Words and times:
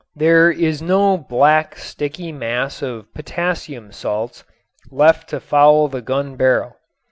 There 0.15 0.49
is 0.49 0.81
no 0.81 1.15
black 1.15 1.75
sticky 1.77 2.31
mass 2.31 2.81
of 2.81 3.13
potassium 3.13 3.91
salts 3.91 4.43
left 4.89 5.29
to 5.29 5.39
foul 5.39 5.89
the 5.89 6.01
gun 6.01 6.35
barrel. 6.35 6.75